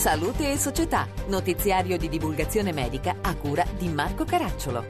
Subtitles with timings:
[0.00, 4.82] Salute e Società, notiziario di divulgazione medica a cura di Marco Caracciolo.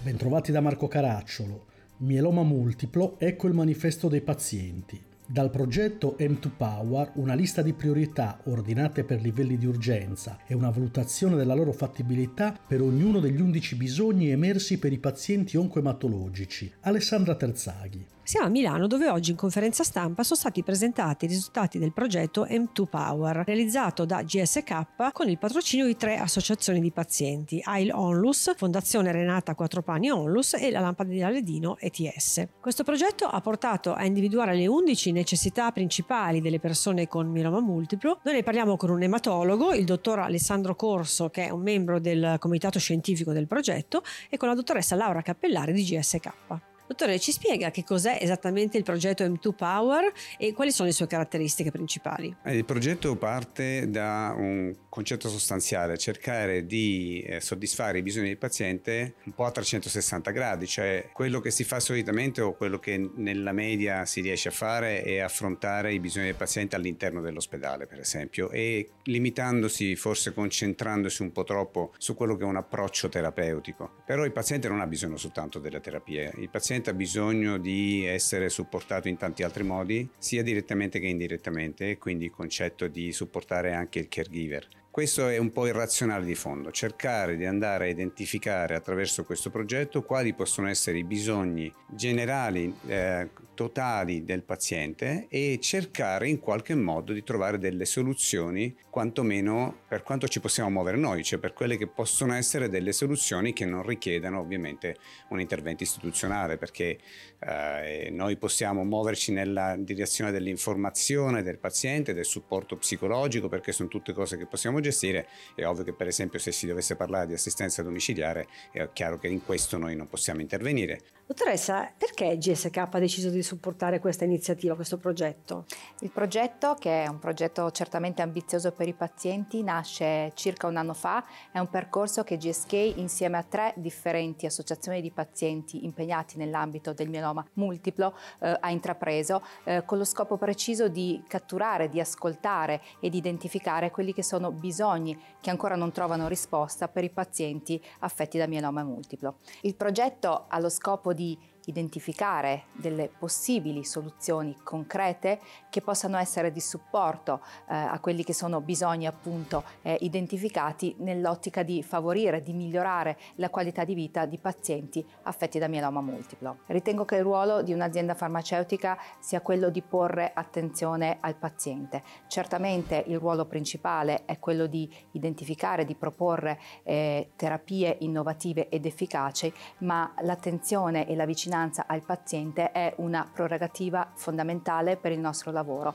[0.00, 1.66] Bentrovati da Marco Caracciolo.
[1.96, 5.02] Mieloma multiplo, ecco il manifesto dei pazienti.
[5.26, 11.34] Dal progetto M2Power una lista di priorità ordinate per livelli di urgenza e una valutazione
[11.34, 16.72] della loro fattibilità per ognuno degli 11 bisogni emersi per i pazienti oncoematologici.
[16.82, 18.06] Alessandra Terzaghi.
[18.28, 22.44] Siamo a Milano dove oggi in conferenza stampa sono stati presentati i risultati del progetto
[22.44, 28.54] M2 Power realizzato da GSK con il patrocinio di tre associazioni di pazienti, AIL Onlus,
[28.54, 32.48] Fondazione Renata Quattropani Onlus e la Lampada di Aledino ETS.
[32.60, 38.20] Questo progetto ha portato a individuare le 11 necessità principali delle persone con mieloma multiplo.
[38.24, 42.36] Noi ne parliamo con un ematologo, il dottor Alessandro Corso che è un membro del
[42.38, 46.76] comitato scientifico del progetto e con la dottoressa Laura Cappellari di GSK.
[46.88, 51.06] Dottore, ci spiega che cos'è esattamente il progetto M2 Power e quali sono le sue
[51.06, 52.34] caratteristiche principali?
[52.42, 58.38] Eh, il progetto parte da un concetto sostanziale, cercare di eh, soddisfare i bisogni del
[58.38, 63.10] paziente un po' a 360 gradi, cioè quello che si fa solitamente o quello che
[63.16, 67.98] nella media si riesce a fare è affrontare i bisogni del paziente all'interno dell'ospedale, per
[67.98, 73.96] esempio, e limitandosi, forse concentrandosi un po' troppo su quello che è un approccio terapeutico.
[74.06, 78.04] Però il paziente non ha bisogno soltanto della terapia, il paziente paziente ha bisogno di
[78.04, 83.72] essere supportato in tanti altri modi, sia direttamente che indirettamente, quindi il concetto di supportare
[83.72, 84.66] anche il caregiver.
[84.90, 89.50] Questo è un po' il razionale di fondo, cercare di andare a identificare attraverso questo
[89.50, 96.74] progetto quali possono essere i bisogni generali, eh, totali del paziente e cercare in qualche
[96.74, 101.76] modo di trovare delle soluzioni, quantomeno per quanto ci possiamo muovere noi, cioè per quelle
[101.76, 104.96] che possono essere delle soluzioni che non richiedano ovviamente
[105.28, 106.98] un intervento istituzionale, perché
[107.38, 114.12] eh, noi possiamo muoverci nella direzione dell'informazione del paziente, del supporto psicologico, perché sono tutte
[114.12, 115.28] cose che possiamo gestire gestire.
[115.54, 119.28] È ovvio che per esempio se si dovesse parlare di assistenza domiciliare è chiaro che
[119.28, 121.00] in questo noi non possiamo intervenire.
[121.26, 125.66] Dottoressa, perché GSK ha deciso di supportare questa iniziativa, questo progetto?
[126.00, 130.94] Il progetto, che è un progetto certamente ambizioso per i pazienti, nasce circa un anno
[130.94, 136.92] fa, è un percorso che GSK insieme a tre differenti associazioni di pazienti impegnati nell'ambito
[136.92, 142.82] del mieloma multiplo eh, ha intrapreso eh, con lo scopo preciso di catturare, di ascoltare
[143.00, 147.82] e di identificare quelli che sono bisogni che ancora non trovano risposta per i pazienti
[148.00, 149.36] affetti da mieloma multiplo.
[149.62, 151.38] Il progetto ha lo scopo di
[151.68, 158.60] identificare delle possibili soluzioni concrete che possano essere di supporto eh, a quelli che sono
[158.60, 165.06] bisogni appunto eh, identificati nell'ottica di favorire, di migliorare la qualità di vita di pazienti
[165.22, 166.58] affetti da mieloma multiplo.
[166.66, 172.02] Ritengo che il ruolo di un'azienda farmaceutica sia quello di porre attenzione al paziente.
[172.26, 179.52] Certamente il ruolo principale è quello di identificare, di proporre eh, terapie innovative ed efficaci,
[179.78, 185.50] ma l'attenzione e la vicinanza vicinanza al paziente è una prerogativa fondamentale per il nostro
[185.50, 185.94] lavoro.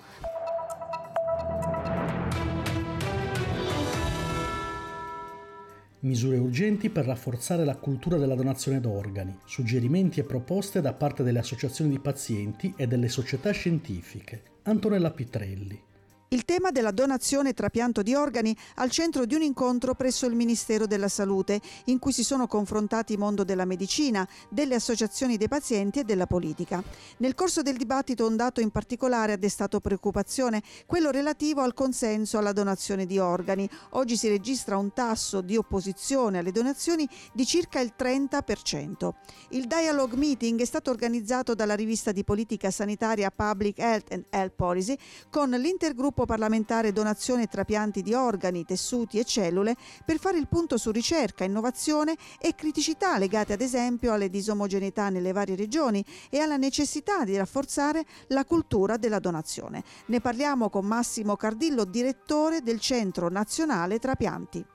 [6.00, 11.40] Misure urgenti per rafforzare la cultura della donazione d'organi, suggerimenti e proposte da parte delle
[11.40, 14.44] associazioni di pazienti e delle società scientifiche.
[14.64, 15.92] Antonella Pitrelli.
[16.34, 20.34] Il tema della donazione e trapianto di organi al centro di un incontro presso il
[20.34, 25.48] Ministero della Salute, in cui si sono confrontati il mondo della medicina, delle associazioni dei
[25.48, 26.84] pazienti e della politica.
[27.18, 32.40] Nel corso del dibattito un dato in particolare ha destato preoccupazione, quello relativo al consenso
[32.40, 33.70] alla donazione di organi.
[33.92, 39.12] Oggi si registra un tasso di opposizione alle donazioni di circa il 30%.
[39.50, 44.56] Il Dialogue Meeting è stato organizzato dalla rivista di politica sanitaria Public Health and Health
[44.56, 44.98] Policy
[45.30, 49.76] con l'intergruppo gruppo parlamentare donazione e trapianti di organi, tessuti e cellule
[50.06, 55.32] per fare il punto su ricerca, innovazione e criticità legate ad esempio alle disomogeneità nelle
[55.32, 59.84] varie regioni e alla necessità di rafforzare la cultura della donazione.
[60.08, 64.66] Ne parliamo con Massimo Cardillo, direttore del Centro Nazionale Trapianti.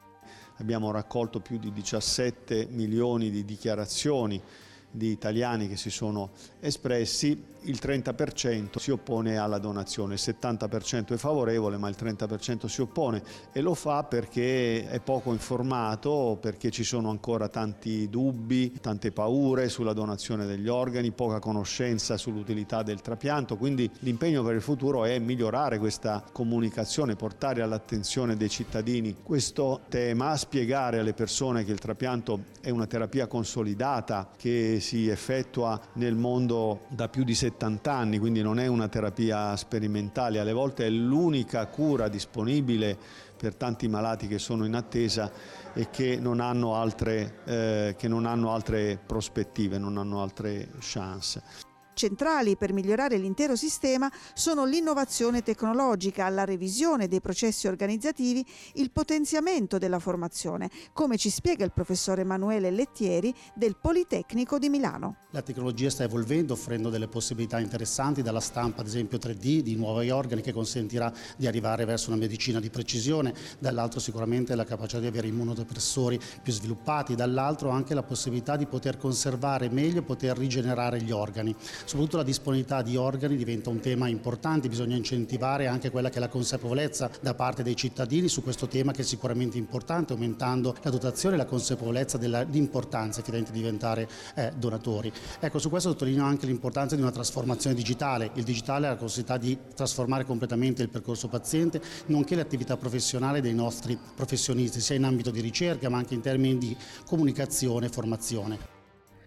[0.59, 4.43] Abbiamo raccolto più di 17 milioni di dichiarazioni
[4.91, 6.31] di italiani che si sono
[6.61, 12.81] espressi, il 30% si oppone alla donazione, il 70% è favorevole ma il 30% si
[12.81, 13.23] oppone.
[13.53, 19.69] E lo fa perché è poco informato, perché ci sono ancora tanti dubbi, tante paure
[19.69, 25.19] sulla donazione degli organi, poca conoscenza sull'utilità del trapianto, quindi l'impegno per il futuro è
[25.19, 32.57] migliorare questa comunicazione, portare all'attenzione dei cittadini questo tema, spiegare alle persone che il trapianto
[32.61, 38.43] è una terapia consolidata che si effettua nel mondo da più di 70 anni, quindi
[38.43, 42.97] non è una terapia sperimentale, alle volte è l'unica cura disponibile
[43.37, 45.31] per tanti malati che sono in attesa
[45.73, 51.68] e che non hanno altre, eh, che non hanno altre prospettive, non hanno altre chance.
[51.99, 59.79] Centrali per migliorare l'intero sistema sono l'innovazione tecnologica, la revisione dei processi organizzativi, il potenziamento
[59.79, 65.27] della formazione, come ci spiega il professor Emanuele Lettieri del Politecnico di Milano.
[65.33, 70.11] La tecnologia sta evolvendo, offrendo delle possibilità interessanti, dalla stampa ad esempio 3D di nuovi
[70.11, 75.09] organi che consentirà di arrivare verso una medicina di precisione, dall'altro sicuramente la capacità di
[75.09, 81.11] avere immunodepressori più sviluppati, dall'altro anche la possibilità di poter conservare meglio, poter rigenerare gli
[81.11, 81.53] organi
[81.89, 86.21] soprattutto la disponibilità di organi diventa un tema importante, bisogna incentivare anche quella che è
[86.21, 90.91] la consapevolezza da parte dei cittadini su questo tema che è sicuramente importante, aumentando la
[90.91, 95.11] dotazione e la consapevolezza dell'importanza di diventare eh, donatori.
[95.41, 98.33] Ecco, su questo sottolineo anche l'importanza di una trasformazione digitale.
[98.35, 103.55] Il digitale ha la possibilità di trasformare completamente il percorso paziente, nonché l'attività professionale dei
[103.55, 106.77] nostri professionisti, sia in ambito di ricerca ma anche in termini di
[107.07, 108.78] comunicazione e formazione.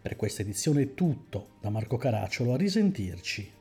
[0.01, 3.51] Per questa edizione è tutto, da Marco Caracciolo a risentirci.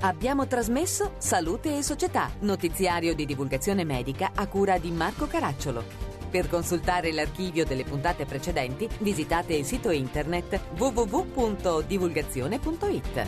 [0.00, 5.82] Abbiamo trasmesso Salute e Società, notiziario di divulgazione medica a cura di Marco Caracciolo.
[6.28, 8.26] Per consultare l'archivio delle puntate
[8.98, 13.26] visitate il sito internet www.divulgazione.it.